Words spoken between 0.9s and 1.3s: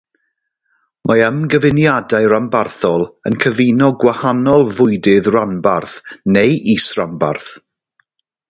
Mae